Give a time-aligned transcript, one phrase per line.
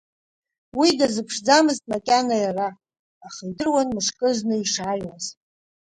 [0.79, 2.67] Уи дазыԥшӡамызт макьана иара,
[3.25, 5.25] аха идыруан мышкызны ишааиуаз…